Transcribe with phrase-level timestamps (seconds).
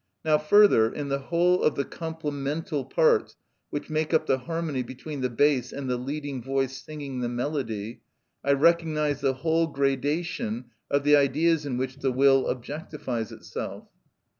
[0.25, 3.35] Now, further, in the whole of the complemental parts
[3.69, 8.01] which make up the harmony between the bass and the leading voice singing the melody,
[8.43, 13.89] I recognise the whole gradation of the Ideas in which the will objectifies itself.